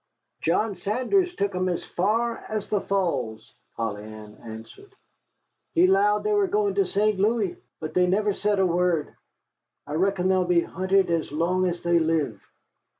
"John 0.39 0.73
Saunders 0.73 1.35
took 1.35 1.53
'em 1.53 1.69
as 1.69 1.85
far 1.85 2.37
as 2.49 2.67
the 2.69 2.81
Falls," 2.81 3.53
Polly 3.77 4.03
Ann 4.03 4.33
answered. 4.43 4.95
"He 5.75 5.85
'lowed 5.85 6.23
they 6.23 6.33
was 6.33 6.49
goin' 6.49 6.73
to 6.73 6.85
St. 6.85 7.19
Louis. 7.19 7.55
But 7.79 7.93
they 7.93 8.07
never 8.07 8.33
said 8.33 8.57
a 8.57 8.65
word. 8.65 9.13
I 9.85 9.93
reckon 9.93 10.27
they'll 10.27 10.43
be 10.43 10.61
hunted 10.61 11.11
as 11.11 11.31
long 11.31 11.67
as 11.67 11.83
they 11.83 11.99
live." 11.99 12.41